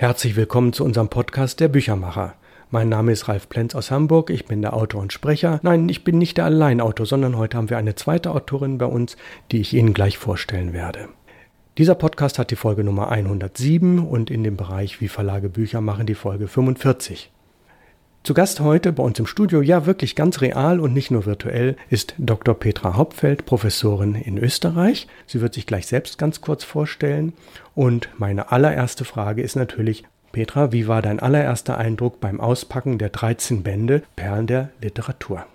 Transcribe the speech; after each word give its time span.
Herzlich 0.00 0.36
willkommen 0.36 0.72
zu 0.72 0.84
unserem 0.84 1.08
Podcast 1.08 1.58
Der 1.58 1.66
Büchermacher. 1.66 2.34
Mein 2.70 2.88
Name 2.88 3.10
ist 3.10 3.26
Ralf 3.26 3.48
Plenz 3.48 3.74
aus 3.74 3.90
Hamburg, 3.90 4.30
ich 4.30 4.44
bin 4.44 4.62
der 4.62 4.74
Autor 4.74 5.02
und 5.02 5.12
Sprecher. 5.12 5.58
Nein, 5.64 5.88
ich 5.88 6.04
bin 6.04 6.18
nicht 6.18 6.36
der 6.36 6.44
Alleinautor, 6.44 7.04
sondern 7.04 7.36
heute 7.36 7.56
haben 7.56 7.68
wir 7.68 7.78
eine 7.78 7.96
zweite 7.96 8.30
Autorin 8.30 8.78
bei 8.78 8.86
uns, 8.86 9.16
die 9.50 9.60
ich 9.60 9.74
Ihnen 9.74 9.94
gleich 9.94 10.16
vorstellen 10.16 10.72
werde. 10.72 11.08
Dieser 11.78 11.96
Podcast 11.96 12.38
hat 12.38 12.52
die 12.52 12.56
Folge 12.56 12.84
Nummer 12.84 13.10
107 13.10 13.98
und 13.98 14.30
in 14.30 14.44
dem 14.44 14.56
Bereich 14.56 15.00
Wie 15.00 15.08
Verlage 15.08 15.48
Bücher 15.48 15.80
machen 15.80 16.06
die 16.06 16.14
Folge 16.14 16.46
45. 16.46 17.32
Zu 18.28 18.34
Gast 18.34 18.60
heute 18.60 18.92
bei 18.92 19.02
uns 19.02 19.18
im 19.18 19.24
Studio, 19.24 19.62
ja 19.62 19.86
wirklich 19.86 20.14
ganz 20.14 20.42
real 20.42 20.80
und 20.80 20.92
nicht 20.92 21.10
nur 21.10 21.24
virtuell, 21.24 21.78
ist 21.88 22.12
Dr. 22.18 22.54
Petra 22.54 22.94
Hauptfeld, 22.94 23.46
Professorin 23.46 24.14
in 24.14 24.36
Österreich. 24.36 25.06
Sie 25.26 25.40
wird 25.40 25.54
sich 25.54 25.64
gleich 25.64 25.86
selbst 25.86 26.18
ganz 26.18 26.42
kurz 26.42 26.62
vorstellen. 26.62 27.32
Und 27.74 28.10
meine 28.18 28.52
allererste 28.52 29.06
Frage 29.06 29.40
ist 29.40 29.56
natürlich, 29.56 30.04
Petra, 30.30 30.72
wie 30.72 30.86
war 30.86 31.00
dein 31.00 31.20
allererster 31.20 31.78
Eindruck 31.78 32.20
beim 32.20 32.38
Auspacken 32.38 32.98
der 32.98 33.08
13 33.08 33.62
Bände 33.62 34.02
Perlen 34.14 34.46
der 34.46 34.68
Literatur? 34.82 35.46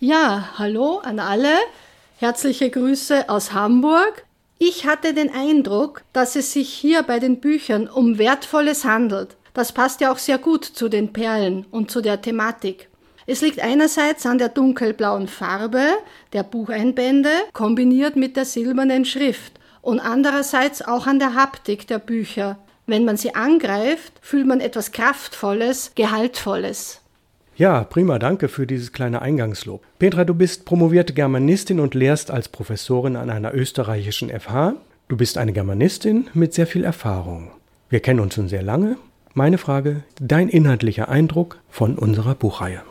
Ja, 0.00 0.58
hallo 0.58 0.98
an 1.04 1.20
alle. 1.20 1.54
Herzliche 2.16 2.68
Grüße 2.68 3.28
aus 3.28 3.52
Hamburg. 3.52 4.24
Ich 4.58 4.86
hatte 4.86 5.14
den 5.14 5.32
Eindruck, 5.32 6.02
dass 6.12 6.34
es 6.34 6.52
sich 6.52 6.68
hier 6.68 7.04
bei 7.04 7.20
den 7.20 7.38
Büchern 7.38 7.86
um 7.86 8.18
Wertvolles 8.18 8.84
handelt. 8.84 9.36
Das 9.56 9.72
passt 9.72 10.02
ja 10.02 10.12
auch 10.12 10.18
sehr 10.18 10.36
gut 10.36 10.66
zu 10.66 10.90
den 10.90 11.14
Perlen 11.14 11.64
und 11.70 11.90
zu 11.90 12.02
der 12.02 12.20
Thematik. 12.20 12.90
Es 13.26 13.40
liegt 13.40 13.58
einerseits 13.58 14.26
an 14.26 14.36
der 14.36 14.50
dunkelblauen 14.50 15.28
Farbe 15.28 15.80
der 16.34 16.42
Bucheinbände 16.42 17.30
kombiniert 17.54 18.16
mit 18.16 18.36
der 18.36 18.44
silbernen 18.44 19.06
Schrift 19.06 19.54
und 19.80 19.98
andererseits 19.98 20.82
auch 20.82 21.06
an 21.06 21.18
der 21.18 21.34
Haptik 21.34 21.86
der 21.86 21.98
Bücher. 21.98 22.58
Wenn 22.86 23.06
man 23.06 23.16
sie 23.16 23.34
angreift, 23.34 24.12
fühlt 24.20 24.46
man 24.46 24.60
etwas 24.60 24.92
Kraftvolles, 24.92 25.92
Gehaltvolles. 25.94 27.00
Ja, 27.56 27.82
prima, 27.84 28.18
danke 28.18 28.48
für 28.48 28.66
dieses 28.66 28.92
kleine 28.92 29.22
Eingangslob. 29.22 29.82
Petra, 29.98 30.24
du 30.24 30.34
bist 30.34 30.66
promovierte 30.66 31.14
Germanistin 31.14 31.80
und 31.80 31.94
lehrst 31.94 32.30
als 32.30 32.50
Professorin 32.50 33.16
an 33.16 33.30
einer 33.30 33.54
österreichischen 33.54 34.28
FH. 34.28 34.74
Du 35.08 35.16
bist 35.16 35.38
eine 35.38 35.54
Germanistin 35.54 36.28
mit 36.34 36.52
sehr 36.52 36.66
viel 36.66 36.84
Erfahrung. 36.84 37.52
Wir 37.88 38.00
kennen 38.00 38.20
uns 38.20 38.34
schon 38.34 38.48
sehr 38.50 38.62
lange 38.62 38.98
meine 39.36 39.58
Frage, 39.58 40.02
dein 40.18 40.48
inhaltlicher 40.48 41.08
Eindruck 41.08 41.58
von 41.68 41.98
unserer 41.98 42.34
Buchreihe. 42.34 42.82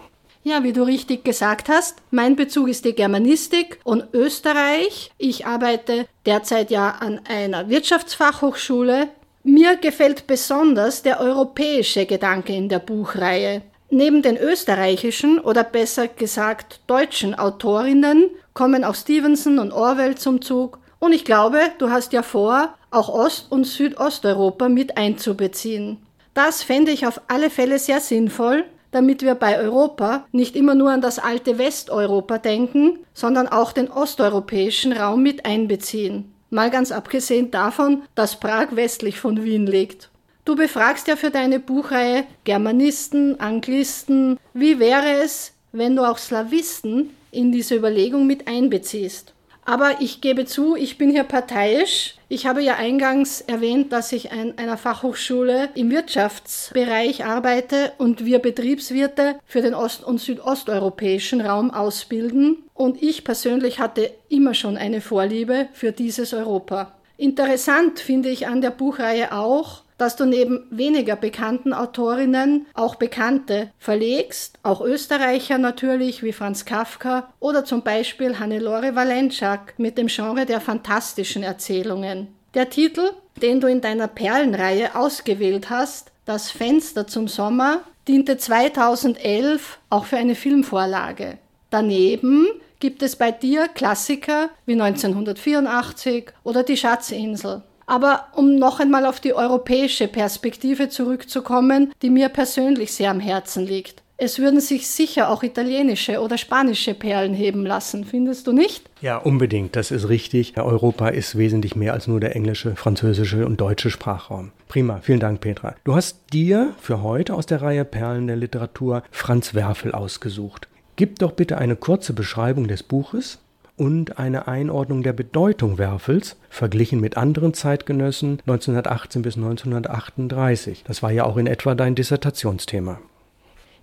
Ja, 0.43 0.63
wie 0.63 0.73
du 0.73 0.83
richtig 0.83 1.25
gesagt 1.25 1.69
hast, 1.69 1.95
mein 2.11 2.35
Bezug 2.35 2.67
ist 2.69 2.85
die 2.85 2.93
Germanistik 2.93 3.79
und 3.83 4.05
Österreich. 4.13 5.11
Ich 5.17 5.47
arbeite 5.47 6.05
derzeit 6.27 6.69
ja 6.69 6.91
an 6.91 7.19
einer 7.27 7.67
Wirtschaftsfachhochschule. 7.69 9.07
Mir 9.43 9.75
gefällt 9.77 10.27
besonders 10.27 11.01
der 11.01 11.19
europäische 11.19 12.05
Gedanke 12.05 12.53
in 12.53 12.69
der 12.69 12.79
Buchreihe. 12.79 13.63
Neben 13.89 14.21
den 14.21 14.37
österreichischen 14.37 15.39
oder 15.39 15.63
besser 15.63 16.07
gesagt 16.07 16.81
deutschen 16.85 17.33
Autorinnen 17.33 18.29
kommen 18.53 18.83
auch 18.83 18.95
Stevenson 18.95 19.57
und 19.57 19.71
Orwell 19.71 20.13
zum 20.15 20.43
Zug. 20.43 20.77
Und 20.99 21.11
ich 21.11 21.25
glaube, 21.25 21.59
du 21.79 21.89
hast 21.89 22.13
ja 22.13 22.21
vor, 22.21 22.75
auch 22.91 23.09
Ost- 23.09 23.51
und 23.51 23.65
Südosteuropa 23.65 24.69
mit 24.69 24.95
einzubeziehen. 24.95 25.97
Das 26.35 26.63
fände 26.63 26.91
ich 26.91 27.07
auf 27.07 27.21
alle 27.29 27.49
Fälle 27.49 27.79
sehr 27.79 28.01
sinnvoll, 28.01 28.65
damit 28.91 29.21
wir 29.21 29.35
bei 29.35 29.57
Europa 29.57 30.25
nicht 30.33 30.57
immer 30.57 30.75
nur 30.75 30.91
an 30.91 30.99
das 30.99 31.17
alte 31.17 31.57
Westeuropa 31.57 32.37
denken, 32.37 32.99
sondern 33.13 33.47
auch 33.47 33.71
den 33.71 33.89
osteuropäischen 33.89 34.91
Raum 34.91 35.23
mit 35.23 35.45
einbeziehen. 35.45 36.33
Mal 36.49 36.69
ganz 36.71 36.91
abgesehen 36.91 37.51
davon, 37.51 38.03
dass 38.15 38.39
Prag 38.39 38.75
westlich 38.75 39.17
von 39.17 39.45
Wien 39.45 39.65
liegt. 39.65 40.09
Du 40.43 40.57
befragst 40.57 41.07
ja 41.07 41.15
für 41.15 41.31
deine 41.31 41.59
Buchreihe 41.59 42.25
Germanisten, 42.43 43.39
Anglisten. 43.39 44.37
Wie 44.53 44.77
wäre 44.77 45.23
es, 45.23 45.53
wenn 45.71 45.95
du 45.95 46.03
auch 46.03 46.17
Slawisten 46.17 47.11
in 47.31 47.53
diese 47.53 47.75
Überlegung 47.75 48.27
mit 48.27 48.45
einbeziehst? 48.45 49.34
Aber 49.65 49.95
ich 49.99 50.21
gebe 50.21 50.45
zu, 50.45 50.75
ich 50.75 50.99
bin 50.99 51.09
hier 51.09 51.23
parteiisch. 51.23 52.15
Ich 52.29 52.45
habe 52.45 52.61
ja 52.61 52.75
eingangs 52.75 53.41
erwähnt, 53.41 53.91
dass 53.91 54.11
ich 54.11 54.31
an 54.31 54.53
einer 54.57 54.77
Fachhochschule 54.77 55.69
im 55.73 55.89
Wirtschaftsbereich 55.89 57.25
arbeite 57.25 57.93
und 57.97 58.25
wir 58.25 58.39
Betriebswirte 58.39 59.39
für 59.45 59.63
den 59.63 59.73
ost- 59.73 60.03
und 60.03 60.21
südosteuropäischen 60.21 61.41
Raum 61.41 61.71
ausbilden. 61.71 62.63
Und 62.75 63.01
ich 63.01 63.23
persönlich 63.23 63.79
hatte 63.79 64.11
immer 64.29 64.53
schon 64.53 64.77
eine 64.77 65.01
Vorliebe 65.01 65.67
für 65.73 65.91
dieses 65.91 66.33
Europa. 66.33 66.93
Interessant 67.17 67.99
finde 67.99 68.29
ich 68.29 68.47
an 68.47 68.61
der 68.61 68.71
Buchreihe 68.71 69.31
auch, 69.31 69.84
dass 69.97 70.15
du 70.15 70.25
neben 70.25 70.67
weniger 70.69 71.15
bekannten 71.15 71.73
Autorinnen 71.73 72.65
auch 72.73 72.95
Bekannte 72.95 73.71
verlegst, 73.79 74.59
auch 74.63 74.81
Österreicher 74.81 75.57
natürlich 75.57 76.23
wie 76.23 76.33
Franz 76.33 76.65
Kafka 76.65 77.31
oder 77.39 77.65
zum 77.65 77.81
Beispiel 77.81 78.39
Hannelore 78.39 78.95
Valenczak 78.95 79.73
mit 79.77 79.97
dem 79.97 80.07
Genre 80.07 80.45
der 80.45 80.61
fantastischen 80.61 81.43
Erzählungen. 81.43 82.27
Der 82.53 82.69
Titel, 82.69 83.11
den 83.41 83.59
du 83.59 83.67
in 83.67 83.81
deiner 83.81 84.07
Perlenreihe 84.07 84.95
ausgewählt 84.95 85.69
hast, 85.69 86.11
Das 86.25 86.49
Fenster 86.49 87.05
zum 87.05 87.27
Sommer, 87.27 87.81
diente 88.07 88.37
2011 88.37 89.77
auch 89.91 90.05
für 90.05 90.17
eine 90.17 90.33
Filmvorlage. 90.33 91.37
Daneben 91.69 92.47
gibt 92.79 93.03
es 93.03 93.15
bei 93.15 93.31
dir 93.31 93.67
Klassiker 93.67 94.49
wie 94.65 94.73
1984 94.73 96.31
oder 96.43 96.63
Die 96.63 96.77
Schatzinsel. 96.77 97.61
Aber 97.85 98.27
um 98.33 98.55
noch 98.55 98.79
einmal 98.79 99.05
auf 99.05 99.19
die 99.19 99.33
europäische 99.33 100.07
Perspektive 100.07 100.89
zurückzukommen, 100.89 101.93
die 102.01 102.09
mir 102.09 102.29
persönlich 102.29 102.93
sehr 102.93 103.11
am 103.11 103.19
Herzen 103.19 103.65
liegt. 103.65 104.01
Es 104.17 104.39
würden 104.39 104.61
sich 104.61 104.87
sicher 104.87 105.29
auch 105.29 105.43
italienische 105.43 106.21
oder 106.21 106.37
spanische 106.37 106.93
Perlen 106.93 107.33
heben 107.33 107.65
lassen, 107.65 108.05
findest 108.05 108.47
du 108.47 108.53
nicht? 108.53 108.89
Ja, 109.01 109.17
unbedingt, 109.17 109.75
das 109.75 109.91
ist 109.91 110.07
richtig. 110.07 110.57
Europa 110.57 111.09
ist 111.09 111.37
wesentlich 111.37 111.75
mehr 111.75 111.91
als 111.91 112.07
nur 112.07 112.21
der 112.21 112.33
englische, 112.33 112.77
französische 112.77 113.45
und 113.45 113.59
deutsche 113.59 113.89
Sprachraum. 113.89 114.51
Prima, 114.69 114.99
vielen 115.01 115.19
Dank, 115.19 115.41
Petra. 115.41 115.75
Du 115.83 115.95
hast 115.95 116.31
dir 116.31 116.73
für 116.79 117.03
heute 117.03 117.33
aus 117.33 117.45
der 117.45 117.61
Reihe 117.61 117.83
Perlen 117.83 118.27
der 118.27 118.37
Literatur 118.37 119.03
Franz 119.11 119.53
Werfel 119.53 119.91
ausgesucht. 119.91 120.69
Gib 120.95 121.19
doch 121.19 121.33
bitte 121.33 121.57
eine 121.57 121.75
kurze 121.75 122.13
Beschreibung 122.13 122.69
des 122.69 122.83
Buches 122.83 123.39
und 123.77 124.19
eine 124.19 124.47
Einordnung 124.47 125.03
der 125.03 125.13
Bedeutung 125.13 125.77
Werfels 125.77 126.37
verglichen 126.49 126.99
mit 126.99 127.17
anderen 127.17 127.53
Zeitgenössen 127.53 128.39
1918 128.47 129.21
bis 129.21 129.35
1938. 129.35 130.83
Das 130.87 131.03
war 131.03 131.11
ja 131.11 131.25
auch 131.25 131.37
in 131.37 131.47
etwa 131.47 131.75
dein 131.75 131.95
Dissertationsthema. 131.95 132.99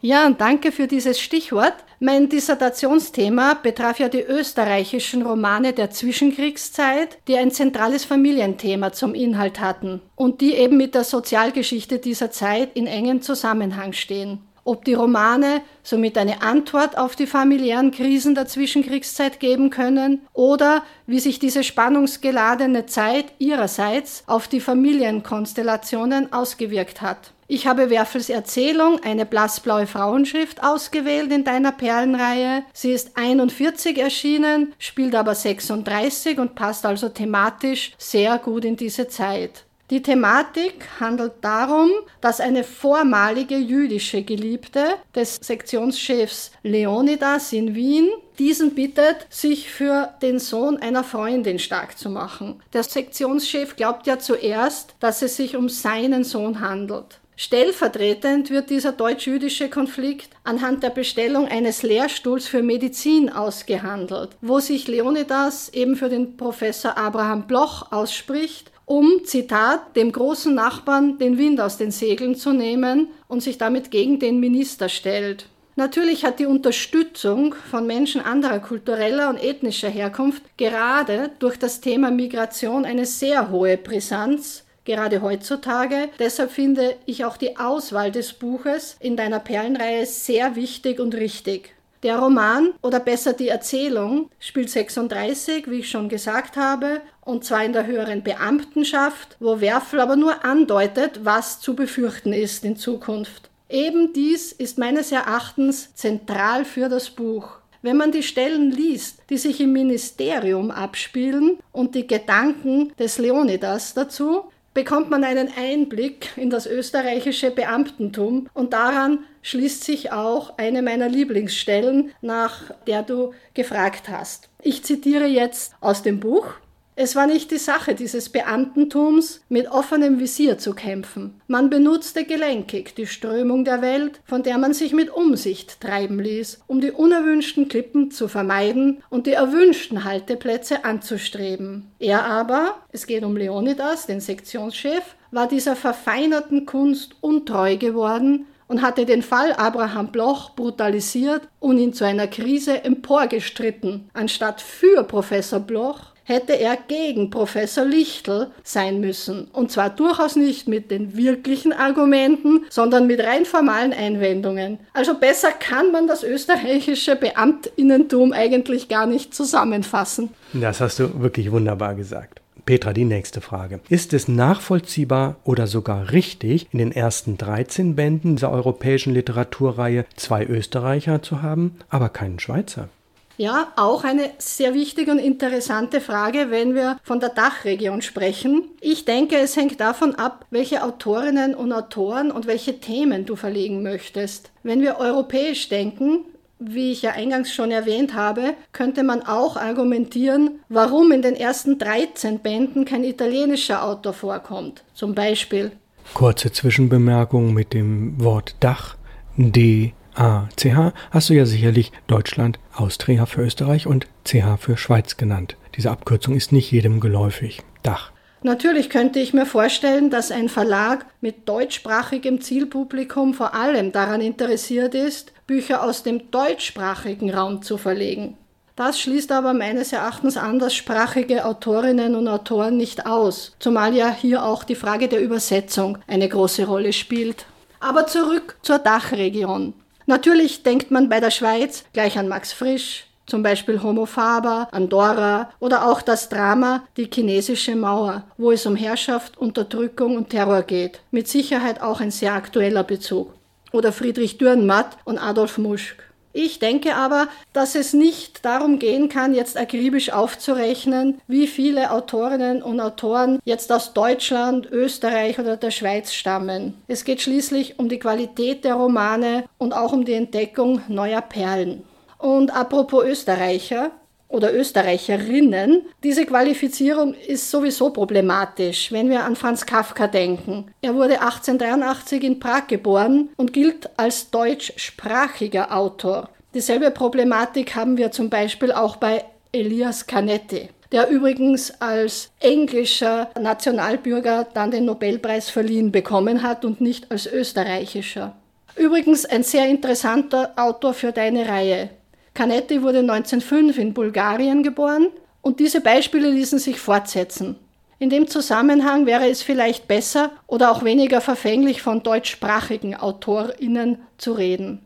Ja, 0.05 0.27
und 0.27 0.41
danke 0.41 0.73
für 0.73 0.89
dieses 0.89 1.21
Stichwort. 1.21 1.75
Mein 2.01 2.29
Dissertationsthema 2.29 3.55
betraf 3.55 4.01
ja 4.01 4.09
die 4.09 4.23
österreichischen 4.23 5.23
Romane 5.23 5.73
der 5.73 5.91
Zwischenkriegszeit, 5.91 7.19
die 7.29 7.37
ein 7.37 7.53
zentrales 7.53 8.05
Familienthema 8.05 8.93
zum 8.93 9.15
Inhalt 9.15 9.61
hatten 9.61 10.01
und 10.17 10.41
die 10.41 10.55
eben 10.55 10.77
mit 10.77 10.97
der 10.97 11.05
Sozialgeschichte 11.05 12.01
dieser 12.01 12.33
Zeit 12.33 12.71
in 12.75 12.89
engem 12.89 13.23
Zusammenhang 13.23 13.93
stehen 13.93 14.41
ob 14.65 14.84
die 14.84 14.95
Romane 14.95 15.62
somit 15.83 16.17
eine 16.19 16.43
Antwort 16.43 16.97
auf 16.97 17.17
die 17.17 17.27
familiären 17.27 17.91
Krisen 17.91 18.34
der 18.34 18.47
Zwischenkriegszeit 18.47 19.41
geben 19.41 19.71
können 19.71 20.23
oder 20.33 20.84
wie 21.06 21.21
sich 21.21 21.39
diese 21.39 21.65
spannungsgeladene 21.65 22.87
Zeit 22.87 23.27
ihrerseits 23.39 24.25
auf 24.27 24.49
die 24.49 24.61
Familienkonstellationen 24.61 26.33
ausgewirkt 26.33 27.03
hat. 27.03 27.33
Ich 27.49 27.67
habe 27.67 27.91
Werfels 27.91 28.31
Erzählung, 28.31 29.00
eine 29.05 29.27
blassblaue 29.27 29.87
Frauenschrift, 29.87 30.62
ausgewählt 30.62 31.31
in 31.33 31.44
deiner 31.44 31.73
Perlenreihe. 31.73 32.65
Sie 32.73 32.93
ist 32.93 33.19
41 33.19 33.99
erschienen, 33.99 34.73
spielt 34.79 35.15
aber 35.15 35.34
36 35.34 36.39
und 36.39 36.55
passt 36.55 36.87
also 36.87 37.11
thematisch 37.11 37.93
sehr 37.99 38.39
gut 38.39 38.65
in 38.65 38.77
diese 38.77 39.09
Zeit. 39.09 39.65
Die 39.93 40.01
Thematik 40.01 40.89
handelt 41.01 41.35
darum, 41.43 41.91
dass 42.23 42.41
eine 42.41 42.65
vormalige 42.65 43.59
jüdische 43.59 44.23
Geliebte 44.23 44.83
des 45.15 45.37
Sektionschefs 45.37 46.50
Leonidas 46.62 47.53
in 47.53 47.75
Wien 47.75 48.09
diesen 48.39 48.75
bittet, 48.75 49.27
sich 49.29 49.69
für 49.71 50.15
den 50.23 50.39
Sohn 50.39 50.79
einer 50.79 51.05
Freundin 51.05 51.59
stark 51.59 51.99
zu 51.99 52.09
machen. 52.09 52.62
Der 52.73 52.85
Sektionschef 52.85 53.77
glaubt 53.77 54.06
ja 54.06 54.19
zuerst, 54.19 54.94
dass 54.99 55.21
es 55.21 55.37
sich 55.37 55.56
um 55.56 55.69
seinen 55.69 56.25
Sohn 56.25 56.61
handelt. 56.61 57.19
Stellvertretend 57.37 58.49
wird 58.49 58.71
dieser 58.71 58.93
deutsch-jüdische 58.93 59.69
Konflikt 59.69 60.31
anhand 60.43 60.83
der 60.83 60.91
Bestellung 60.91 61.49
eines 61.49 61.83
Lehrstuhls 61.83 62.49
für 62.49 62.62
Medizin 62.62 63.29
ausgehandelt, 63.29 64.31
wo 64.41 64.59
sich 64.59 64.88
Leonidas 64.88 65.69
eben 65.69 65.97
für 65.97 66.09
den 66.09 66.38
Professor 66.38 66.97
Abraham 66.97 67.47
Bloch 67.47 67.93
ausspricht 67.93 68.72
um, 68.93 69.25
Zitat, 69.25 69.97
dem 69.97 70.12
großen 70.12 70.55
Nachbarn 70.55 71.17
den 71.17 71.39
Wind 71.39 71.62
aus 71.62 71.79
den 71.79 71.91
Segeln 71.91 72.35
zu 72.35 72.53
nehmen 72.53 73.09
und 73.27 73.43
sich 73.43 73.56
damit 73.56 73.91
gegen 73.91 74.19
den 74.19 74.39
Minister 74.39 74.91
stellt. 74.91 75.47
Natürlich 75.77 76.27
hat 76.27 76.39
die 76.39 76.44
Unterstützung 76.44 77.55
von 77.71 77.87
Menschen 77.87 78.21
anderer 78.21 78.59
kultureller 78.59 79.31
und 79.31 79.43
ethnischer 79.43 79.89
Herkunft 79.89 80.43
gerade 80.59 81.31
durch 81.39 81.59
das 81.59 81.81
Thema 81.81 82.11
Migration 82.11 82.85
eine 82.85 83.06
sehr 83.06 83.50
hohe 83.50 83.79
Brisanz, 83.79 84.65
gerade 84.85 85.23
heutzutage. 85.23 86.11
Deshalb 86.19 86.50
finde 86.50 86.97
ich 87.06 87.25
auch 87.25 87.38
die 87.38 87.56
Auswahl 87.56 88.12
des 88.12 88.35
Buches 88.35 88.97
in 89.00 89.17
deiner 89.17 89.41
Perlenreihe 89.41 90.05
sehr 90.05 90.55
wichtig 90.55 91.00
und 91.00 91.15
richtig. 91.15 91.75
Der 92.02 92.19
Roman 92.19 92.75
oder 92.82 92.99
besser 92.99 93.32
die 93.32 93.46
Erzählung 93.46 94.28
spielt 94.40 94.70
36, 94.70 95.70
wie 95.70 95.81
ich 95.81 95.88
schon 95.88 96.08
gesagt 96.08 96.56
habe, 96.56 97.00
und 97.20 97.44
zwar 97.44 97.64
in 97.64 97.72
der 97.72 97.87
höheren 97.87 98.25
Beamtenschaft, 98.25 99.37
wo 99.38 99.60
Werfel 99.60 100.00
aber 100.00 100.16
nur 100.16 100.44
andeutet, 100.44 101.20
was 101.25 101.60
zu 101.60 101.76
befürchten 101.76 102.32
ist 102.32 102.64
in 102.64 102.76
Zukunft. 102.76 103.50
Eben 103.69 104.12
dies 104.12 104.50
ist 104.50 104.78
meines 104.78 105.12
Erachtens 105.12 105.94
zentral 105.94 106.64
für 106.64 106.88
das 106.88 107.08
Buch. 107.08 107.58
Wenn 107.82 107.96
man 107.96 108.10
die 108.10 108.25
Stellen 108.25 108.72
liest, 108.72 109.22
die 109.31 109.38
sich 109.38 109.60
im 109.60 109.72
Ministerium 109.72 110.72
abspielen 110.72 111.58
und 111.70 111.94
die 111.94 112.08
Gedanken 112.08 112.93
des 112.99 113.19
Leonidas 113.19 113.94
dazu, 113.94 114.44
bekommt 114.75 115.11
man 115.11 115.25
einen 115.25 115.51
Einblick 115.57 116.31
in 116.37 116.51
das 116.51 116.67
österreichische 116.67 117.51
Beamtentum 117.51 118.49
und 118.55 118.73
daran 118.73 119.21
schließt 119.43 119.85
sich 119.85 120.13
auch 120.13 120.59
eine 120.59 120.83
meiner 120.83 121.09
Lieblingsstellen, 121.09 122.13
nach 122.21 122.73
der 122.87 123.03
du 123.03 123.33
gefragt 123.55 124.09
hast. 124.09 124.49
Ich 124.63 124.85
zitiere 124.85 125.27
jetzt 125.27 125.75
aus 125.81 126.03
dem 126.03 126.21
Buch 126.21 126.55
es 126.94 127.17
war 127.17 127.27
nicht 127.27 127.50
die 127.50 127.59
Sache 127.59 127.94
dieses 127.94 128.29
Beamtentums, 128.29 129.41
mit 129.49 129.71
offenem 129.71 130.21
Visier 130.21 130.59
zu 130.59 130.75
kämpfen. 130.75 131.41
Man 131.47 131.71
benutzte 131.71 132.25
gelenkig 132.25 132.94
die 132.94 133.06
Strömung 133.06 133.65
der 133.65 133.81
Welt, 133.81 134.21
von 134.25 134.43
der 134.43 134.59
man 134.59 134.75
sich 134.75 134.93
mit 134.93 135.11
Umsicht 135.11 135.81
treiben 135.81 136.19
ließ, 136.19 136.61
um 136.67 136.83
die 136.83 136.93
unerwünschten 136.93 137.69
Klippen 137.69 138.11
zu 138.11 138.29
vermeiden 138.29 139.03
und 139.09 139.27
die 139.27 139.33
erwünschten 139.33 140.05
Halteplätze 140.05 140.85
anzustreben. 140.85 141.91
Er 141.99 142.27
aber, 142.27 142.77
es 142.91 143.06
geht 143.06 143.25
um 143.25 143.37
Leonidas, 143.37 144.06
den 144.06 144.21
Sektionschef, 144.21 145.03
war 145.31 145.49
dieser 145.49 145.77
verfeinerten 145.77 146.67
Kunst 146.67 147.17
untreu 147.23 147.79
geworden 147.79 148.47
und 148.69 148.83
hatte 148.83 149.06
den 149.06 149.23
Fall 149.23 149.53
Abraham 149.55 150.12
Bloch 150.12 150.50
brutalisiert 150.50 151.49
und 151.59 151.79
ihn 151.79 151.93
zu 151.93 152.05
einer 152.05 152.27
Krise 152.27 152.85
emporgestritten, 152.85 154.11
anstatt 154.12 154.61
für 154.61 155.05
Professor 155.05 155.61
Bloch 155.61 156.12
hätte 156.25 156.59
er 156.59 156.77
gegen 156.89 157.31
Professor 157.31 157.85
Lichtl 157.85 158.49
sein 158.63 159.01
müssen. 159.01 159.49
Und 159.53 159.71
zwar 159.71 159.91
durchaus 159.91 160.37
nicht 160.37 160.69
mit 160.69 160.91
den 160.91 161.17
wirklichen 161.17 161.73
Argumenten, 161.73 162.65
sondern 162.71 163.07
mit 163.07 163.21
rein 163.21 163.45
formalen 163.45 163.93
Einwendungen. 163.93 164.79
Also 164.93 165.19
besser 165.19 165.53
kann 165.53 165.93
man 165.93 166.07
das 166.07 166.23
österreichische 166.23 167.17
Beamtinnentum 167.17 168.33
eigentlich 168.33 168.89
gar 168.89 169.07
nicht 169.07 169.35
zusammenfassen. 169.35 170.31
Das 170.53 170.81
hast 170.81 170.99
du 170.99 171.21
wirklich 171.21 171.51
wunderbar 171.51 171.95
gesagt. 171.95 172.43
Petra, 172.65 172.93
die 172.93 173.05
nächste 173.05 173.41
Frage. 173.41 173.81
Ist 173.89 174.13
es 174.13 174.29
nachvollziehbar 174.29 175.37
oder 175.43 175.67
sogar 175.67 176.13
richtig, 176.13 176.69
in 176.71 176.79
den 176.79 176.93
ersten 176.93 177.37
13 177.37 177.97
Bänden 177.97 178.37
dieser 178.37 178.53
europäischen 178.53 179.13
Literaturreihe 179.15 180.05
zwei 180.17 180.45
Österreicher 180.47 181.23
zu 181.23 181.43
haben, 181.43 181.79
aber 181.89 182.09
keinen 182.09 182.39
Schweizer? 182.39 182.89
Ja, 183.38 183.73
auch 183.76 184.05
eine 184.05 184.31
sehr 184.38 184.75
wichtige 184.75 185.11
und 185.11 185.19
interessante 185.19 186.00
Frage, 186.00 186.50
wenn 186.50 186.75
wir 186.75 186.99
von 187.02 187.19
der 187.19 187.31
Dachregion 187.31 188.02
sprechen. 188.02 188.64
Ich 188.81 189.05
denke, 189.05 189.37
es 189.38 189.56
hängt 189.56 189.81
davon 189.81 190.14
ab, 190.14 190.44
welche 190.50 190.84
Autorinnen 190.84 191.55
und 191.55 191.73
Autoren 191.73 192.31
und 192.31 192.46
welche 192.46 192.79
Themen 192.81 193.25
du 193.25 193.37
verlegen 193.37 193.82
möchtest. 193.82 194.50
Wenn 194.62 194.82
wir 194.82 194.99
europäisch 194.99 195.69
denken, 195.69 196.26
wie 196.58 196.93
ich 196.93 197.02
ja 197.02 197.12
eingangs 197.12 197.52
schon 197.52 197.70
erwähnt 197.70 198.14
habe, 198.14 198.55
könnte 198.73 199.02
man 199.02 199.23
auch 199.23 199.56
argumentieren, 199.56 200.61
warum 200.69 201.11
in 201.11 201.23
den 201.23 201.35
ersten 201.35 201.78
13 201.78 202.40
Bänden 202.40 202.85
kein 202.85 203.02
italienischer 203.02 203.85
Autor 203.85 204.12
vorkommt. 204.12 204.85
Zum 204.94 205.14
Beispiel. 205.14 205.73
Kurze 206.14 206.52
Zwischenbemerkung 206.52 207.55
mit 207.55 207.73
dem 207.73 208.23
Wort 208.23 208.56
Dach. 208.61 208.96
D 209.37 209.94
ACH 210.14 210.93
hast 211.11 211.31
du 211.31 211.35
ja 211.35 211.47
sicherlich 211.47 211.93
Deutschland, 212.06 212.59
Austria 212.75 213.26
für 213.26 213.43
Österreich 213.43 213.87
und 213.87 214.06
CH 214.25 214.59
für 214.59 214.76
Schweiz 214.76 215.17
genannt. 215.17 215.56
Diese 215.76 215.91
Abkürzung 215.91 216.35
ist 216.37 216.53
nicht 216.53 216.70
jedem 216.70 217.00
geläufig. 217.00 217.62
Dach. 217.82 218.12
Natürlich 218.44 218.91
könnte 218.91 219.20
ich 219.20 219.32
mir 219.32 219.47
vorstellen, 219.47 220.11
dass 220.11 220.32
ein 220.32 220.49
Verlag 220.49 221.06
mit 221.20 221.49
deutschsprachigem 221.49 222.41
Zielpublikum 222.41 223.35
vor 223.35 223.55
allem 223.55 223.93
daran 223.93 224.20
interessiert 224.20 224.94
ist, 224.94 225.32
Bücher 225.47 225.85
aus 225.85 226.03
dem 226.03 226.31
deutschsprachigen 226.32 227.32
Raum 227.32 227.62
zu 227.62 227.79
verlegen. 227.79 228.37
Das 228.75 229.00
schließt 229.00 229.31
aber 229.31 229.53
meines 229.53 229.93
Erachtens 229.93 230.37
anderssprachige 230.37 231.44
Autorinnen 231.44 232.17
und 232.17 232.26
Autoren 232.26 232.76
nicht 232.76 233.06
aus, 233.06 233.55
zumal 233.61 233.94
ja 233.94 234.11
hier 234.11 234.44
auch 234.44 234.64
die 234.64 234.75
Frage 234.75 235.09
der 235.09 235.20
Übersetzung 235.20 235.99
eine 236.09 236.29
große 236.29 236.67
Rolle 236.67 236.93
spielt. 236.93 237.47
Aber 237.81 238.06
zurück 238.06 238.56
zur 238.62 238.79
Dachregion. 238.79 239.75
Natürlich 240.06 240.62
denkt 240.62 240.90
man 240.90 241.08
bei 241.08 241.20
der 241.20 241.31
Schweiz 241.31 241.84
gleich 241.93 242.19
an 242.19 242.28
Max 242.28 242.52
Frisch, 242.52 243.06
zum 243.26 243.43
Beispiel 243.43 243.82
Homo 243.82 244.06
Faber, 244.06 244.69
Andorra 244.72 245.50
oder 245.60 245.90
auch 245.90 246.02
das 246.02 246.28
Drama 246.28 246.82
Die 246.96 247.08
chinesische 247.12 247.76
Mauer, 247.76 248.25
wo 248.37 248.50
es 248.50 248.66
um 248.66 248.76
Herrschaft, 248.76 249.38
Unterdrückung 249.38 250.16
und 250.16 250.31
Terror 250.31 250.62
geht. 250.62 251.00
Mit 251.10 251.28
Sicherheit 251.28 251.81
auch 251.81 252.00
ein 252.00 252.10
sehr 252.10 252.34
aktueller 252.34 252.84
Bezug. 252.84 253.32
Oder 253.72 253.93
Friedrich 253.93 254.38
Dürrenmatt 254.38 254.99
und 255.04 255.19
Adolf 255.19 255.56
Muschk. 255.56 256.12
Ich 256.32 256.58
denke 256.58 256.94
aber, 256.94 257.29
dass 257.52 257.75
es 257.75 257.93
nicht 257.93 258.44
darum 258.44 258.79
gehen 258.79 259.08
kann, 259.08 259.34
jetzt 259.34 259.58
akribisch 259.58 260.12
aufzurechnen, 260.12 261.20
wie 261.26 261.46
viele 261.46 261.90
Autorinnen 261.90 262.62
und 262.62 262.81
Autoren 262.81 263.38
jetzt 263.44 263.70
aus 263.70 263.93
Deutschland, 263.93 264.67
Österreich 264.70 265.38
oder 265.38 265.56
der 265.56 265.70
Schweiz 265.70 266.12
stammen. 266.12 266.75
Es 266.88 267.05
geht 267.05 267.20
schließlich 267.20 267.79
um 267.79 267.88
die 267.88 267.99
Qualität 267.99 268.64
der 268.64 268.75
Romane 268.75 269.44
und 269.58 269.75
auch 269.75 269.93
um 269.93 270.05
die 270.05 270.14
Entdeckung 270.14 270.81
neuer 270.88 271.20
Perlen. 271.20 271.84
Und 272.19 272.55
apropos 272.55 273.05
Österreicher, 273.05 273.90
oder 274.32 274.52
Österreicherinnen. 274.55 275.87
Diese 276.02 276.26
Qualifizierung 276.26 277.14
ist 277.14 277.50
sowieso 277.50 277.90
problematisch, 277.90 278.90
wenn 278.90 279.11
wir 279.11 279.25
an 279.25 279.37
Franz 279.37 279.67
Kafka 279.67 280.06
denken. 280.06 280.73
Er 280.81 280.94
wurde 280.94 281.20
1883 281.20 282.25
in 282.25 282.40
Prag 282.40 282.67
geboren 282.67 283.29
und 283.37 283.52
gilt 283.52 283.88
als 283.99 284.31
deutschsprachiger 284.31 285.76
Autor. 285.76 286.31
Dieselbe 286.55 286.90
Problematik 286.90 287.75
haben 287.75 287.96
wir 287.96 288.11
zum 288.11 288.29
Beispiel 288.29 288.73
auch 288.73 288.96
bei 288.96 289.25
Elias 289.52 290.06
Canetti 290.06 290.69
der 290.93 291.08
übrigens 291.08 291.73
als 291.81 292.31
englischer 292.38 293.31
Nationalbürger 293.40 294.46
dann 294.52 294.70
den 294.70 294.85
Nobelpreis 294.85 295.49
verliehen 295.49 295.90
bekommen 295.90 296.43
hat 296.43 296.64
und 296.64 296.81
nicht 296.81 297.11
als 297.11 297.26
österreichischer. 297.26 298.37
Übrigens 298.76 299.25
ein 299.25 299.42
sehr 299.42 299.68
interessanter 299.68 300.52
Autor 300.57 300.95
für 300.95 301.12
deine 301.12 301.49
Reihe. 301.49 301.90
Canetti 302.35 302.83
wurde 302.83 303.01
1905 303.01 303.79
in 303.79 303.95
Bulgarien 303.95 304.62
geboren 304.62 305.09
und 305.43 305.61
diese 305.61 305.81
Beispiele 305.81 306.31
ließen 306.31 306.59
sich 306.59 306.81
fortsetzen. 306.81 307.57
In 307.99 308.11
dem 308.11 308.27
Zusammenhang 308.27 309.07
wäre 309.07 309.29
es 309.29 309.43
vielleicht 309.43 309.87
besser 309.87 310.33
oder 310.47 310.73
auch 310.73 310.83
weniger 310.83 311.21
verfänglich 311.21 311.83
von 311.83 312.03
deutschsprachigen 312.03 312.97
AutorInnen 312.97 313.99
zu 314.19 314.33
reden. 314.33 314.81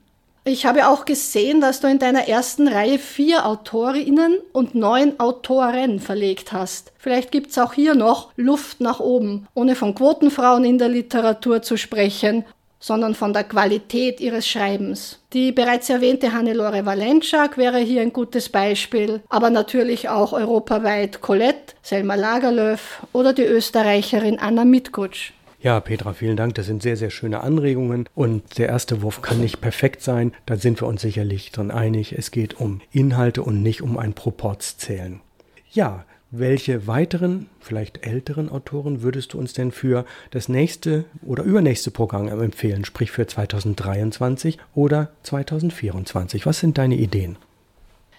Ich 0.45 0.67
habe 0.67 0.87
auch 0.87 1.07
gesehen, 1.07 1.61
dass 1.61 1.81
du 1.81 1.88
in 1.88 1.99
deiner 1.99 2.29
ersten 2.29 2.69
Reihe 2.69 2.99
vier 2.99 3.47
AutorInnen 3.47 4.38
und 4.53 4.75
neun 4.75 5.19
Autoren 5.19 5.99
verlegt 5.99 6.53
hast. 6.53 6.93
Vielleicht 6.99 7.33
gibt 7.33 7.50
es 7.50 7.59
auch 7.59 7.73
hier 7.73 7.95
noch 7.95 8.31
Luft 8.37 8.81
nach 8.81 9.00
oben, 9.00 9.49
ohne 9.55 9.75
von 9.75 9.95
Quotenfrauen 9.95 10.65
in 10.65 10.79
der 10.79 10.88
Literatur 10.88 11.62
zu 11.62 11.76
sprechen 11.76 12.45
sondern 12.78 13.14
von 13.14 13.33
der 13.33 13.45
Qualität 13.45 14.21
ihres 14.21 14.47
Schreibens. 14.49 15.21
Die 15.33 15.52
bereits 15.52 15.90
erwähnte 15.90 16.33
Hannelore 16.33 16.87
Valenschak 16.87 17.59
wäre 17.59 17.78
hier 17.78 18.02
ein 18.02 18.12
gutes 18.12 18.49
Beispiel, 18.49 19.23
aber 19.28 19.50
natürlich 19.50 20.09
auch 20.09 20.33
europaweit 20.33 21.21
Colette, 21.21 21.75
Selma 21.83 22.14
Lagerlöf 22.14 23.02
oder 23.12 23.33
die 23.33 23.45
Österreicherin 23.45 24.38
Anna 24.38 24.64
Mitkutsch. 24.64 25.33
Ja, 25.59 25.80
Petra, 25.80 26.12
vielen 26.12 26.37
Dank. 26.37 26.54
Das 26.54 26.66
sind 26.66 26.83
sehr, 26.83 26.97
sehr 26.97 27.11
schöne 27.11 27.40
Anregungen. 27.40 28.09
Und 28.14 28.59
der 28.59 28.68
erste 28.68 29.02
Wurf 29.02 29.21
kann 29.21 29.40
nicht 29.40 29.61
perfekt 29.61 30.00
sein. 30.00 30.33
Da 30.45 30.56
sind 30.56 30.80
wir 30.80 30.87
uns 30.87 31.00
sicherlich 31.00 31.50
drin 31.50 31.73
einig. 31.73 32.12
Es 32.16 32.30
geht 32.30 32.61
um 32.61 32.83
Inhalte 32.92 33.42
und 33.42 33.62
nicht 33.62 33.83
um 33.83 33.99
ein 33.99 34.12
Proportzählen. 34.12 35.21
Ja, 35.73 36.04
welche 36.30 36.87
weiteren, 36.87 37.49
vielleicht 37.61 38.06
älteren 38.06 38.49
Autoren 38.49 39.02
würdest 39.02 39.33
du 39.33 39.38
uns 39.38 39.52
denn 39.52 39.71
für 39.71 40.04
das 40.30 40.49
nächste 40.49 41.04
oder 41.25 41.45
übernächste 41.45 41.90
Programm 41.90 42.28
empfehlen, 42.28 42.85
sprich 42.85 43.11
für 43.11 43.26
2023 43.26 44.59
oder 44.75 45.11
2024? 45.23 46.47
Was 46.47 46.61
sind 46.61 46.78
deine 46.78 46.97
Ideen? 46.97 47.37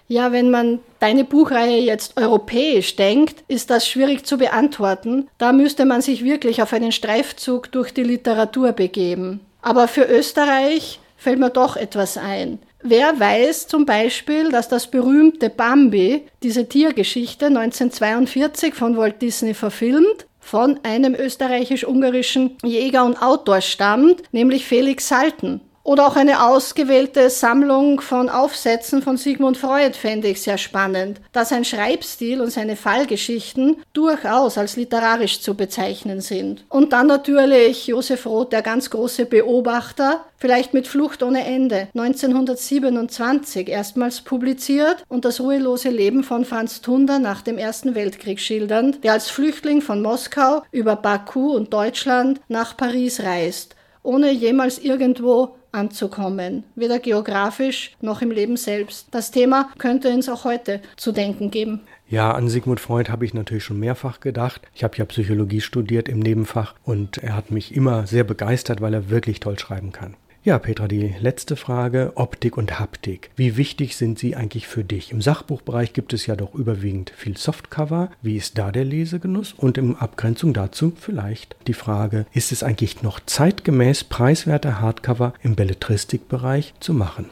Ja, 0.09 0.31
wenn 0.31 0.49
man 0.51 0.79
deine 0.99 1.25
Buchreihe 1.25 1.81
jetzt 1.81 2.15
europäisch 2.15 2.95
denkt, 2.95 3.43
ist 3.49 3.69
das 3.69 3.85
schwierig 3.85 4.25
zu 4.25 4.37
beantworten. 4.37 5.27
Da 5.37 5.51
müsste 5.51 5.83
man 5.83 6.01
sich 6.01 6.23
wirklich 6.23 6.61
auf 6.61 6.71
einen 6.71 6.93
Streifzug 6.93 7.71
durch 7.73 7.93
die 7.93 8.03
Literatur 8.03 8.71
begeben. 8.71 9.41
Aber 9.61 9.89
für 9.89 10.03
Österreich 10.03 11.01
fällt 11.17 11.39
mir 11.39 11.49
doch 11.49 11.75
etwas 11.75 12.17
ein. 12.17 12.59
Wer 12.83 13.19
weiß 13.19 13.67
zum 13.67 13.85
Beispiel, 13.85 14.49
dass 14.51 14.69
das 14.69 14.87
berühmte 14.87 15.49
Bambi, 15.49 16.27
diese 16.43 16.69
Tiergeschichte 16.69 17.47
1942 17.47 18.75
von 18.75 18.97
Walt 18.97 19.21
Disney 19.21 19.53
verfilmt, 19.53 20.27
von 20.39 20.79
einem 20.83 21.15
österreichisch-ungarischen 21.15 22.57
Jäger 22.63 23.03
und 23.03 23.21
Autor 23.21 23.61
stammt, 23.61 24.21
nämlich 24.31 24.65
Felix 24.65 25.07
Salten. 25.07 25.61
Oder 25.87 26.05
auch 26.05 26.17
eine 26.17 26.43
ausgewählte 26.43 27.29
Sammlung 27.29 28.01
von 28.01 28.27
Aufsätzen 28.27 29.01
von 29.01 29.15
Sigmund 29.15 29.55
Freud 29.55 29.93
fände 29.93 30.27
ich 30.27 30.41
sehr 30.41 30.57
spannend, 30.57 31.21
da 31.31 31.45
sein 31.45 31.63
Schreibstil 31.63 32.41
und 32.41 32.51
seine 32.51 32.75
Fallgeschichten 32.75 33.77
durchaus 33.93 34.57
als 34.57 34.75
literarisch 34.75 35.39
zu 35.39 35.55
bezeichnen 35.55 36.19
sind. 36.19 36.65
Und 36.67 36.91
dann 36.91 37.07
natürlich 37.07 37.87
Josef 37.87 38.25
Roth, 38.25 38.51
der 38.51 38.63
ganz 38.63 38.89
große 38.89 39.27
Beobachter, 39.27 40.25
vielleicht 40.35 40.73
mit 40.73 40.89
Flucht 40.89 41.23
ohne 41.23 41.45
Ende, 41.45 41.87
1927 41.95 43.69
erstmals 43.69 44.19
publiziert 44.19 45.05
und 45.07 45.23
das 45.23 45.39
ruhelose 45.39 45.87
Leben 45.87 46.25
von 46.25 46.43
Franz 46.43 46.81
Tunder 46.81 47.17
nach 47.17 47.41
dem 47.41 47.57
Ersten 47.57 47.95
Weltkrieg 47.95 48.41
schildernd, 48.41 49.05
der 49.05 49.13
als 49.13 49.29
Flüchtling 49.29 49.81
von 49.81 50.01
Moskau 50.01 50.63
über 50.73 50.97
Baku 50.97 51.55
und 51.55 51.71
Deutschland 51.71 52.41
nach 52.49 52.75
Paris 52.75 53.21
reist 53.21 53.77
ohne 54.07 54.31
jemals 54.31 54.79
irgendwo 54.79 55.57
anzukommen, 55.77 56.63
weder 56.75 56.99
geografisch 56.99 57.95
noch 58.01 58.21
im 58.21 58.31
Leben 58.31 58.57
selbst. 58.57 59.07
Das 59.11 59.31
Thema 59.31 59.69
könnte 59.77 60.09
uns 60.09 60.27
auch 60.27 60.43
heute 60.43 60.81
zu 60.97 61.11
denken 61.11 61.51
geben. 61.51 61.81
Ja, 62.09 62.31
an 62.31 62.47
Sigmund 62.47 62.79
Freud 62.79 63.11
habe 63.11 63.25
ich 63.25 63.33
natürlich 63.33 63.63
schon 63.63 63.79
mehrfach 63.79 64.19
gedacht. 64.19 64.61
Ich 64.73 64.83
habe 64.83 64.95
ja 64.97 65.05
Psychologie 65.05 65.61
studiert 65.61 66.07
im 66.07 66.19
Nebenfach 66.19 66.73
und 66.83 67.17
er 67.17 67.35
hat 67.35 67.51
mich 67.51 67.75
immer 67.75 68.07
sehr 68.07 68.23
begeistert, 68.23 68.81
weil 68.81 68.93
er 68.93 69.09
wirklich 69.09 69.39
toll 69.39 69.59
schreiben 69.59 69.91
kann. 69.91 70.15
Ja, 70.47 70.59
Petra, 70.59 70.87
die 70.87 71.13
letzte 71.19 71.57
Frage, 71.57 72.13
Optik 72.15 72.55
und 72.55 72.79
Haptik. 72.79 73.31
Wie 73.35 73.57
wichtig 73.57 73.97
sind 73.97 74.17
sie 74.17 74.37
eigentlich 74.37 74.65
für 74.65 74.85
dich? 74.85 75.11
Im 75.11 75.21
Sachbuchbereich 75.21 75.91
gibt 75.91 76.13
es 76.13 76.25
ja 76.25 76.37
doch 76.37 76.55
überwiegend 76.55 77.09
viel 77.09 77.35
Softcover. 77.35 78.11
Wie 78.21 78.37
ist 78.37 78.57
da 78.57 78.71
der 78.71 78.85
Lesegenuss? 78.85 79.51
Und 79.51 79.77
in 79.77 79.97
Abgrenzung 79.97 80.53
dazu 80.53 80.93
vielleicht 80.95 81.57
die 81.67 81.73
Frage, 81.73 82.27
ist 82.31 82.53
es 82.53 82.63
eigentlich 82.63 83.03
noch 83.03 83.19
zeitgemäß, 83.25 84.05
preiswerte 84.05 84.79
Hardcover 84.79 85.33
im 85.43 85.57
Belletristikbereich 85.57 86.73
zu 86.79 86.93
machen? 86.93 87.25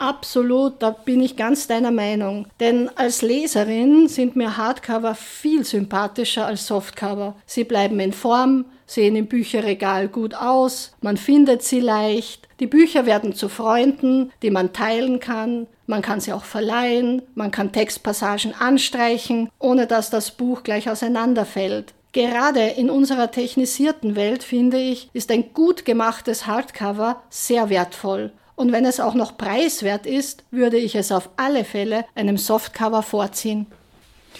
Absolut, 0.00 0.80
da 0.82 0.92
bin 0.92 1.20
ich 1.20 1.36
ganz 1.36 1.66
deiner 1.66 1.90
Meinung. 1.90 2.46
Denn 2.58 2.88
als 2.96 3.20
Leserin 3.20 4.08
sind 4.08 4.34
mir 4.34 4.56
Hardcover 4.56 5.14
viel 5.14 5.62
sympathischer 5.62 6.46
als 6.46 6.66
Softcover. 6.66 7.36
Sie 7.44 7.64
bleiben 7.64 8.00
in 8.00 8.14
Form, 8.14 8.64
sehen 8.86 9.14
im 9.14 9.26
Bücherregal 9.26 10.08
gut 10.08 10.34
aus, 10.34 10.92
man 11.02 11.18
findet 11.18 11.62
sie 11.62 11.80
leicht, 11.80 12.48
die 12.60 12.66
Bücher 12.66 13.04
werden 13.04 13.34
zu 13.34 13.50
Freunden, 13.50 14.32
die 14.42 14.50
man 14.50 14.72
teilen 14.72 15.20
kann, 15.20 15.66
man 15.86 16.00
kann 16.00 16.20
sie 16.20 16.32
auch 16.32 16.44
verleihen, 16.44 17.20
man 17.34 17.50
kann 17.50 17.70
Textpassagen 17.70 18.54
anstreichen, 18.58 19.50
ohne 19.58 19.86
dass 19.86 20.08
das 20.08 20.30
Buch 20.30 20.62
gleich 20.62 20.88
auseinanderfällt. 20.88 21.92
Gerade 22.12 22.60
in 22.60 22.90
unserer 22.90 23.30
technisierten 23.30 24.16
Welt, 24.16 24.42
finde 24.42 24.78
ich, 24.78 25.10
ist 25.12 25.30
ein 25.30 25.52
gut 25.52 25.84
gemachtes 25.84 26.46
Hardcover 26.46 27.22
sehr 27.28 27.70
wertvoll. 27.70 28.32
Und 28.60 28.72
wenn 28.72 28.84
es 28.84 29.00
auch 29.00 29.14
noch 29.14 29.38
preiswert 29.38 30.04
ist, 30.04 30.44
würde 30.50 30.76
ich 30.76 30.94
es 30.94 31.12
auf 31.12 31.30
alle 31.38 31.64
Fälle 31.64 32.04
einem 32.14 32.36
Softcover 32.36 33.02
vorziehen. 33.02 33.64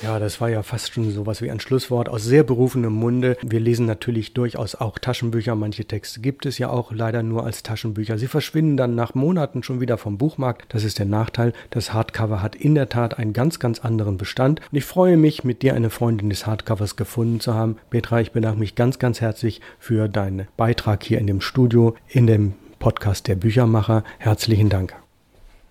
Ja, 0.03 0.19
das 0.19 0.43
war 0.43 0.51
ja 0.51 0.63
fast 0.63 0.93
schon 0.93 1.11
sowas 1.11 1.41
wie 1.41 1.51
ein 1.51 1.59
Schlusswort 1.59 2.11
aus 2.11 2.25
sehr 2.25 2.43
berufenem 2.43 2.93
Munde. 2.93 3.39
Wir 3.41 3.61
lesen 3.61 3.87
natürlich 3.87 4.35
durchaus 4.35 4.75
auch 4.75 4.99
Taschenbücher. 4.99 5.55
Manche 5.55 5.87
Texte 5.87 6.21
gibt 6.21 6.45
es 6.45 6.59
ja 6.59 6.69
auch 6.69 6.93
leider 6.93 7.23
nur 7.23 7.47
als 7.47 7.63
Taschenbücher. 7.63 8.19
Sie 8.19 8.27
verschwinden 8.27 8.77
dann 8.77 8.95
nach 8.95 9.15
Monaten 9.15 9.63
schon 9.63 9.81
wieder 9.81 9.97
vom 9.97 10.19
Buchmarkt. 10.19 10.67
Das 10.69 10.85
ist 10.85 10.99
der 10.99 11.07
Nachteil. 11.07 11.55
Das 11.71 11.95
Hardcover 11.95 12.43
hat 12.43 12.55
in 12.55 12.75
der 12.75 12.91
Tat 12.91 13.19
einen 13.19 13.33
ganz, 13.33 13.59
ganz 13.59 13.79
anderen 13.79 14.19
Bestand. 14.19 14.61
Und 14.71 14.77
ich 14.77 14.85
freue 14.85 15.17
mich, 15.17 15.45
mit 15.45 15.63
dir 15.63 15.73
eine 15.73 15.89
Freundin 15.89 16.29
des 16.29 16.47
Hardcovers 16.47 16.97
gefunden 16.97 17.41
zu 17.41 17.55
haben. 17.55 17.79
Petra, 17.89 18.21
ich 18.21 18.33
bedanke 18.33 18.59
mich 18.59 18.75
ganz, 18.75 18.99
ganz 18.99 19.23
herzlich 19.23 19.63
für 19.79 20.09
deinen 20.09 20.47
Beitrag 20.59 21.05
hier 21.05 21.19
in 21.19 21.27
dem 21.27 21.41
Studio, 21.41 21.97
in 22.07 22.27
dem 22.27 22.53
Podcast 22.81 23.29
der 23.29 23.37
Büchermacher. 23.37 24.03
Herzlichen 24.19 24.69
Dank. 24.69 24.97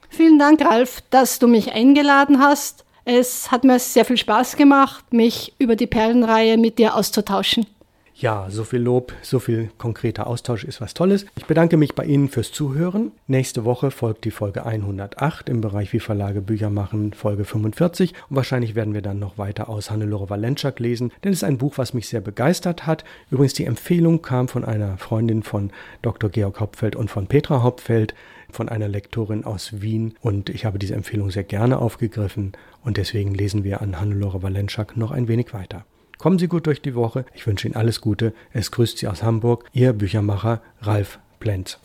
Vielen 0.07 0.39
Dank, 0.39 0.61
Ralf, 0.61 1.03
dass 1.09 1.39
du 1.39 1.47
mich 1.47 1.73
eingeladen 1.73 2.39
hast. 2.39 2.85
Es 3.03 3.51
hat 3.51 3.65
mir 3.65 3.77
sehr 3.79 4.05
viel 4.05 4.17
Spaß 4.17 4.55
gemacht, 4.55 5.11
mich 5.11 5.53
über 5.59 5.75
die 5.75 5.87
Perlenreihe 5.87 6.57
mit 6.57 6.79
dir 6.79 6.95
auszutauschen. 6.95 7.65
Ja, 8.21 8.47
so 8.49 8.65
viel 8.65 8.81
Lob, 8.81 9.13
so 9.21 9.39
viel 9.39 9.69
konkreter 9.77 10.27
Austausch 10.27 10.65
ist 10.65 10.81
was 10.81 10.93
Tolles. 10.93 11.25
Ich 11.37 11.45
bedanke 11.45 11.77
mich 11.77 11.95
bei 11.95 12.03
Ihnen 12.03 12.27
fürs 12.27 12.51
Zuhören. 12.51 13.13
Nächste 13.27 13.63
Woche 13.63 13.91
folgt 13.91 14.25
die 14.25 14.31
Folge 14.31 14.65
108 14.65 15.47
im 15.47 15.61
Bereich 15.61 15.93
Wie 15.93 16.01
Verlage 16.01 16.41
Bücher 16.41 16.69
machen, 16.69 17.13
Folge 17.13 17.45
45. 17.45 18.13
Und 18.29 18.35
wahrscheinlich 18.35 18.75
werden 18.75 18.93
wir 18.93 19.01
dann 19.01 19.19
noch 19.19 19.37
weiter 19.37 19.69
aus 19.69 19.89
Hannelore 19.89 20.29
Walenczak 20.29 20.81
lesen, 20.81 21.13
denn 21.23 21.31
es 21.31 21.39
ist 21.39 21.43
ein 21.45 21.59
Buch, 21.59 21.77
was 21.77 21.93
mich 21.93 22.09
sehr 22.09 22.19
begeistert 22.19 22.85
hat. 22.85 23.05
Übrigens, 23.31 23.53
die 23.53 23.63
Empfehlung 23.63 24.21
kam 24.21 24.49
von 24.49 24.65
einer 24.65 24.97
Freundin 24.97 25.41
von 25.41 25.71
Dr. 26.01 26.29
Georg 26.29 26.59
Hauptfeld 26.59 26.97
und 26.97 27.09
von 27.09 27.27
Petra 27.27 27.63
Hauptfeld, 27.63 28.15
von 28.51 28.67
einer 28.67 28.89
Lektorin 28.89 29.45
aus 29.45 29.81
Wien. 29.81 30.15
Und 30.19 30.49
ich 30.49 30.65
habe 30.65 30.77
diese 30.77 30.95
Empfehlung 30.95 31.31
sehr 31.31 31.45
gerne 31.45 31.79
aufgegriffen. 31.79 32.51
Und 32.83 32.97
deswegen 32.97 33.33
lesen 33.33 33.63
wir 33.63 33.79
an 33.79 33.97
Hannelore 33.97 34.43
Walenczak 34.43 34.97
noch 34.97 35.11
ein 35.11 35.29
wenig 35.29 35.53
weiter. 35.53 35.85
Kommen 36.19 36.37
Sie 36.37 36.49
gut 36.49 36.67
durch 36.67 36.81
die 36.81 36.95
Woche. 36.95 37.25
Ich 37.33 37.47
wünsche 37.47 37.65
Ihnen 37.65 37.77
alles 37.77 38.01
Gute. 38.01 38.33
Es 38.51 38.71
grüßt 38.71 38.97
Sie 38.97 39.07
aus 39.07 39.23
Hamburg, 39.23 39.63
Ihr 39.71 39.93
Büchermacher 39.93 40.61
Ralf 40.81 41.17
Plenz. 41.39 41.79